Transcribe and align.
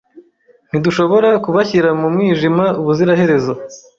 Ntidushobora 0.69 1.29
kubashyira 1.43 1.89
mu 1.99 2.07
mwijima 2.13 2.65
ubuziraherezo. 2.79 3.53